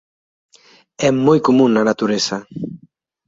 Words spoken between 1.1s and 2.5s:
moi común na natureza.